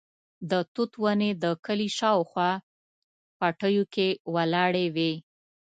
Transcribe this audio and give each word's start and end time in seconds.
د 0.51 0.51
توت 0.73 0.91
ونې 1.01 1.31
د 1.43 1.45
کلي 1.65 1.89
شاوخوا 1.97 2.51
پټیو 3.39 3.83
کې 3.93 4.07
ولاړې 4.33 4.85
وې. 4.95 5.13